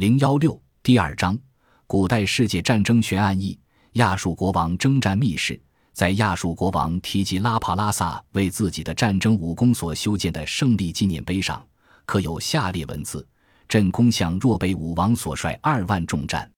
[0.00, 1.38] 零幺六第二章：
[1.86, 3.60] 古代世界战争悬案一。
[3.92, 5.60] 亚述国王征战密室，
[5.92, 11.62] 在亚述国王提及拉帕拉萨为自己的战争武功所修建的胜利纪念碑上，
[12.06, 13.28] 刻有下列文字
[13.68, 16.50] ：“朕攻向若被武王所率二万众战，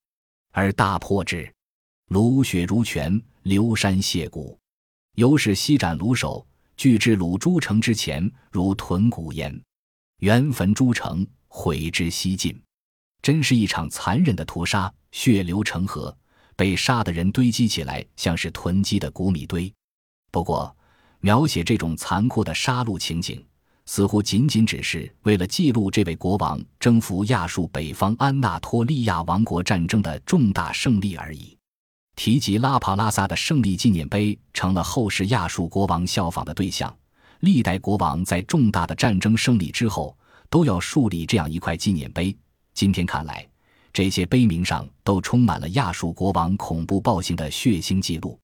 [0.53, 1.53] 而大破之，
[2.11, 4.57] 卢血如泉，流山泻谷，
[5.17, 6.47] 由是西斩卢首，
[6.77, 9.61] 拒至鲁诸城之前，如屯谷焉。
[10.19, 12.57] 原焚诸城，毁之西尽。”
[13.23, 16.15] 真是一场残忍的屠杀，血流成河。
[16.55, 19.73] 被杀的人堆积起来，像是囤积的谷米堆。
[20.31, 20.77] 不过，
[21.21, 23.43] 描写这种残酷的杀戮情景，
[23.87, 31.57] 似乎仅仅只是为了记录这位国王征服亚述北方安纳托利亚王国战争的重大胜利而已。
[32.17, 36.95] 提及拉帕拉萨的胜利纪念碑，成了后世亚述国王效仿的对象。
[37.41, 40.17] 历代国王在重大的战争胜利之后，
[40.51, 42.37] 都要树立这样一块纪念碑。
[42.75, 43.47] 今天看来。
[43.95, 48.41] 这些碑铭上都充满了亚述国王恐怖暴行的血腥记录。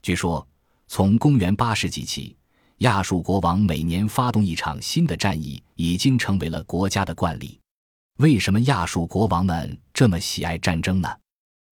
[0.00, 0.48] 据说，
[0.88, 2.34] 从公元八世纪起，
[2.78, 7.60] 亚述国王每年发动一场新的战役，已经成为了国家的惯例。
[8.20, 11.14] 为什么亚述国王们这么喜爱战争呢？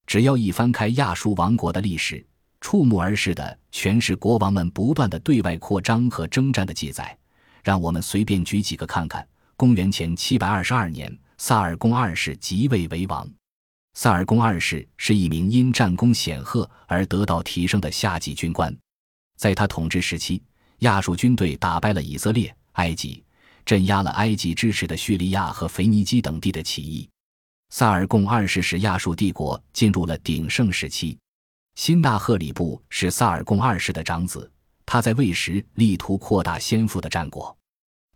[0.07, 2.23] 只要一翻开亚述王国的历史，
[2.61, 7.17] 触目而视的全是国王们不断的对外扩张和征战的记载。
[7.63, 11.11] 让我们随便举几个看看：公元前七百二十二年。
[11.39, 13.29] 萨尔贡二世即位为王。
[13.95, 18.77] 萨尔贡二世是一名因战功显赫而得到提升的下级军官。
[19.37, 20.43] 在他统治时期，
[20.81, 23.23] 亚述军队打败了以色列、埃及，
[23.65, 27.09] 镇压了埃及支持的叙利亚和腓尼基等地的起义。
[27.71, 31.17] 萨尔贡二世使亚述帝国进入了鼎盛时期。
[31.77, 34.51] 辛纳赫里布是萨尔贡二世的长子，
[34.87, 37.57] 他在位时力图扩大先父的战果。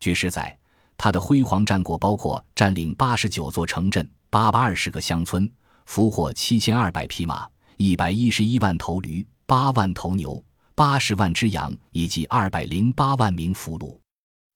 [0.01, 0.57] 据史载。
[0.99, 5.51] 他的辉煌战果包括占领八十九座城镇、八百二十个乡村，
[5.87, 13.97] 俘获七千二百匹马、一百一十一万头驴、八万头牛、八十万只羊，以及二百零八万名俘虏。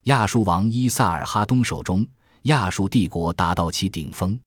[0.07, 2.05] 亚述王伊萨尔哈东手中，
[2.43, 4.39] 亚述帝国达到其顶峰。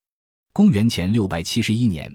[0.51, 2.13] 公元前六百七十一年，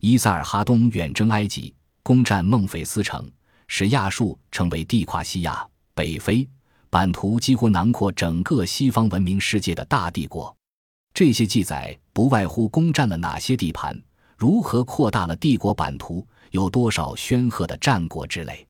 [0.00, 3.26] 伊萨尔哈东远征埃及，攻占孟菲斯城，
[3.66, 6.46] 使亚述成为地跨西亚、北非。
[6.92, 10.54] 版图几乎囊括整个西方文明世界的大帝国，
[11.14, 13.98] 这些记载不外乎攻占了哪些地盘，
[14.36, 18.68] 如何扩大了帝国版图，有多少煊赫的战果之类。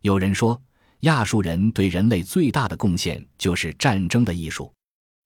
[0.00, 0.58] 有人说，
[1.00, 4.72] 亚述人对人类最大的贡献就是战争的艺术。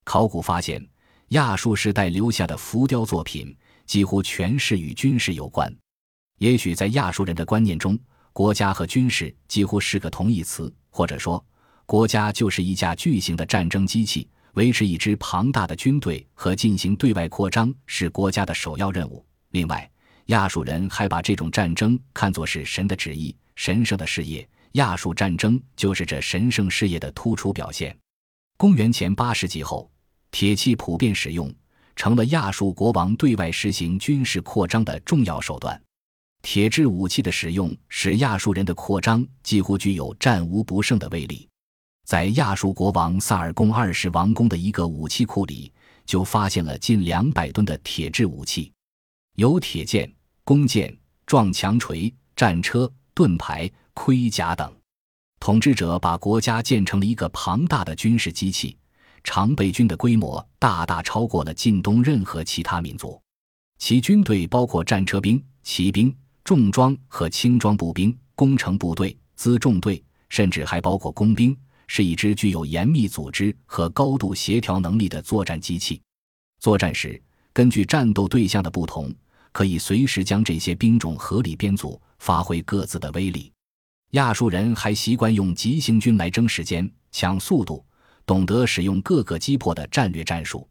[0.03, 0.85] 考古发现，
[1.29, 5.73] 亚述时代留下的浮雕作品几乎全是与军事有关。
[6.41, 7.97] 也许在亚述人的观念中，
[8.33, 11.41] 国家和军事几乎是个同义词，或者说。
[11.87, 19.25] 国家就是一架巨型的战争机器，维持一支庞大的军队和进行对外扩张是国家的首要任务。
[19.51, 19.91] 另外，
[20.27, 24.49] 亚述人还把这种战争看作是神的旨意、神圣的事业。
[24.73, 27.95] 亚述战争就是这神圣事业的突出表现。
[28.57, 29.91] 公元前八世纪后，
[30.31, 31.53] 铁器普遍使用，
[31.95, 35.79] 成了亚述国王对外实行军事扩张的重要手段。
[36.41, 41.47] 铁制武器的使用使亚述人的扩张几乎具有战无不胜的威力。
[42.13, 45.73] 在亚述国王萨尔贡二世王宫的一个武器库里，
[46.05, 48.71] 就发现了近两百吨的铁制武器，
[49.37, 50.13] 有铁剑、
[50.45, 54.71] 弓箭、撞墙锤、战车、盾牌、盔甲等。
[55.41, 58.77] 统治者把国家建成了一个庞大的军事机器，
[59.25, 63.19] 常备军的规模大大超过了近东任何其他民族。
[63.79, 71.57] 其军队包括战车兵、骑兵、重装和轻装步兵、工程部队、辎重队，甚至还包括工兵。
[71.87, 76.01] 是一支具有严密组织和高度协调能力的作战机器。
[76.61, 77.21] 作战时，
[77.53, 79.15] 根据战斗对象的不同，
[79.53, 83.53] 可以随时将这些兵种合理编组，发挥各自的威力。
[84.13, 87.85] 亚述人还习惯用急行军来争时间、抢速度，
[88.25, 90.69] 懂得使用各个击破的战略战术。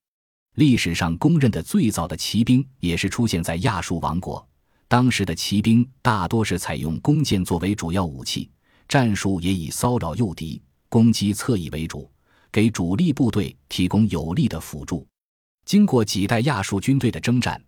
[0.56, 4.48] 历史上公认的最早的骑兵也是出现在亚述王国。
[4.88, 8.50] 当时的骑兵大多是采用弓箭作为主要武器，
[8.88, 10.62] 战术也以骚扰诱敌。
[10.92, 12.12] 攻击侧翼为主，
[12.52, 15.08] 给主力部队提供有力的辅助。
[15.64, 17.64] 经过几代亚述军队的征战，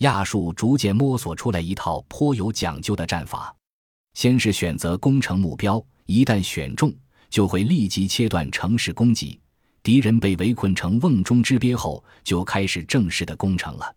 [0.00, 3.56] 亚述逐渐摸索出来一套颇有讲究的战法。
[4.12, 6.94] 先是选择攻城目标，一旦选中，
[7.30, 9.40] 就会立即切断城市供给。
[9.82, 13.90] 敌人被围困成瓮中之鳖后，就开始正式的攻城了。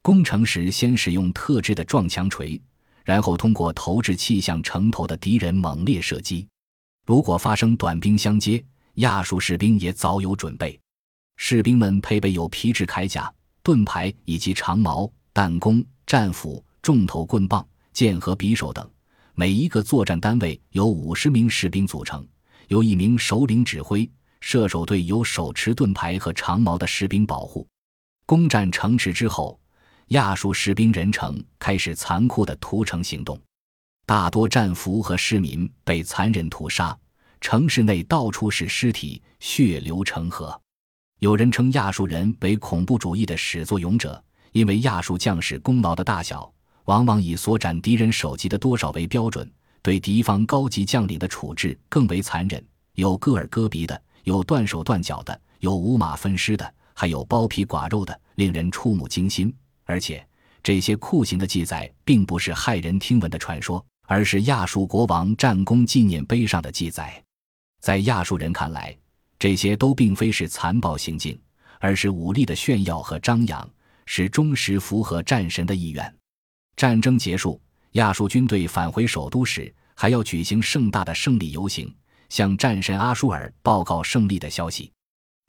[0.00, 2.58] 攻城时，先使用特制的撞墙锤，
[3.04, 6.48] 然后通过投掷器向城头的敌人猛烈射击。
[7.04, 8.64] 如果发生短兵相接，
[8.94, 10.78] 亚述士兵也早有准备。
[11.36, 18.88] 士兵们配备有皮质铠甲、盾牌以及长矛、弹弓、战斧、重头棍棒、剑和匕首等。
[19.34, 22.26] 每一个作战单位由五十名士兵组成，
[22.68, 24.10] 由一名首领指挥。
[24.40, 27.66] 射手队由手持盾牌和长矛的士兵保护。
[28.26, 29.58] 攻占城池之后，
[30.08, 33.40] 亚述士兵人城开始残酷的屠城行动，
[34.06, 36.96] 大多战俘和市民被残忍屠杀，
[37.40, 40.60] 城市内到处是尸体，血流成河。
[41.20, 44.22] 有人称亚述人为恐怖主义的始作俑者，
[44.52, 46.52] 因为亚述将士功劳的大小，
[46.84, 52.62] 往往以所斩敌人首级的多少为标准，对敌方高级将领的处置更为残忍，
[52.94, 54.00] 有割耳割鼻的。
[54.24, 59.54] 有断手断脚的，有五马分尸的，还有剥皮剐肉的，令人触目惊心。
[59.84, 60.26] 而且，
[60.62, 67.22] 这些酷刑的记载并不是骇人听闻的传说，而是亚述国王战功纪念碑上的记载。
[67.80, 68.96] 在亚述人看来，
[69.38, 71.38] 这些都并非是残暴行径，
[71.78, 73.68] 而是武力的炫耀和张扬，
[74.06, 76.14] 是忠实符合战神的意愿。
[76.76, 77.60] 战争结束，
[77.92, 81.94] 亚述军队返回首都时，还要举行盛大的胜利游行。
[82.30, 84.90] 向战神阿舒尔报告胜利的消息。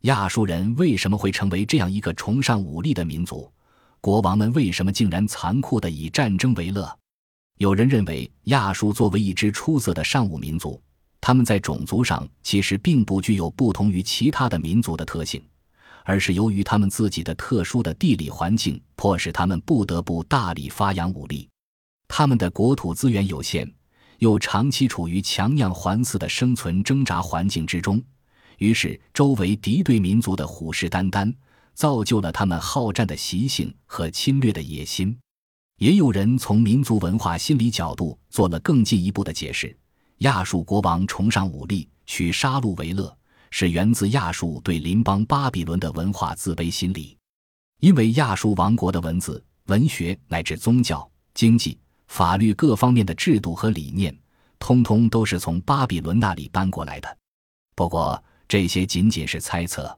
[0.02, 3.52] 亚述人为什么会成为这样一个崇尚武力的民族？
[4.02, 6.96] 国王们为什么竟然残酷地以战争为乐？
[7.58, 10.82] 有人认为，亚述作为一支出色的尚武民族，
[11.22, 15.42] 他们在种族上其实并不具有不同于其他的民族的特性，
[16.04, 21.48] 而是由于他们自己的特殊的地理环境，迫使他们不得不大力发扬武力。
[22.08, 23.72] 他们的国土资源有限。
[24.20, 28.02] 又长期处于强样环伺的生存挣扎环境之中，
[28.60, 31.36] 于是周围敌对民族的虎视眈眈，
[31.74, 35.18] 造就了他们好战的习性和侵略的野心。
[35.78, 39.78] 也有人从民族文化心理角度做了更进一步的解释：
[40.20, 43.16] 亚述国王崇尚武力，取杀戮为乐，
[43.52, 47.18] 是源自亚述对邻邦巴比伦的文化自卑心理。
[47.82, 51.78] 因为亚述王国的文字、文学乃至宗教、经济。
[52.08, 54.16] 法律各方面的制度和理念，
[54.60, 57.18] 通通都是从巴比伦那里搬过来的。
[57.76, 59.98] 不过，这些仅仅是猜测。